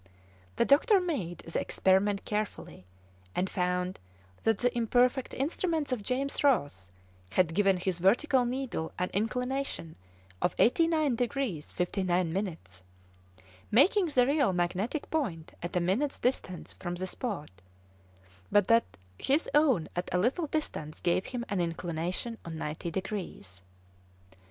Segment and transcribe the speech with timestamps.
[0.55, 2.87] The doctor made the experiment carefully,
[3.35, 3.99] and found
[4.45, 6.89] that the imperfect instruments of James Ross
[7.29, 9.95] had given his vertical needle an inclination
[10.41, 12.81] of 89 degrees 59 minutes,
[13.69, 17.51] making the real magnetic point at a minute's distance from the spot,
[18.51, 23.61] but that his own at a little distance gave him an inclination of 90 degrees.